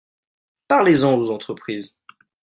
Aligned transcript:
Parlez-en 0.67 1.15
aux 1.15 1.29
entreprises 1.29 1.99